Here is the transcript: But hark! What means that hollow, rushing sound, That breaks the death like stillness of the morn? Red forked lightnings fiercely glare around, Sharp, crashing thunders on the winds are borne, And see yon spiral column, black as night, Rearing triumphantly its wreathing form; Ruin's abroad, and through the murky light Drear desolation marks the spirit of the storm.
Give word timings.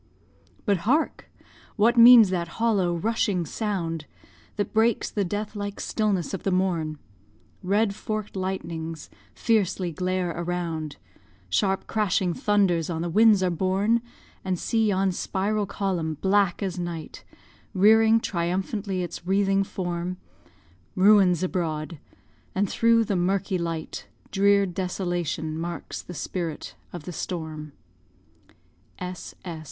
But 0.65 0.77
hark! 0.77 1.31
What 1.75 1.95
means 1.95 2.31
that 2.31 2.47
hollow, 2.57 2.95
rushing 2.95 3.45
sound, 3.45 4.07
That 4.55 4.73
breaks 4.73 5.11
the 5.11 5.23
death 5.23 5.55
like 5.55 5.79
stillness 5.79 6.33
of 6.33 6.41
the 6.41 6.49
morn? 6.49 6.97
Red 7.61 7.93
forked 7.93 8.35
lightnings 8.35 9.11
fiercely 9.35 9.91
glare 9.91 10.31
around, 10.31 10.97
Sharp, 11.51 11.85
crashing 11.85 12.33
thunders 12.33 12.89
on 12.89 13.03
the 13.03 13.11
winds 13.11 13.43
are 13.43 13.51
borne, 13.51 14.01
And 14.43 14.57
see 14.57 14.87
yon 14.87 15.11
spiral 15.11 15.67
column, 15.67 16.15
black 16.15 16.63
as 16.63 16.79
night, 16.79 17.23
Rearing 17.75 18.19
triumphantly 18.19 19.03
its 19.03 19.27
wreathing 19.27 19.63
form; 19.63 20.17
Ruin's 20.95 21.43
abroad, 21.43 21.99
and 22.55 22.67
through 22.67 23.03
the 23.03 23.15
murky 23.15 23.59
light 23.59 24.07
Drear 24.31 24.65
desolation 24.65 25.55
marks 25.59 26.01
the 26.01 26.15
spirit 26.15 26.75
of 26.91 27.03
the 27.03 27.13
storm. 27.13 27.73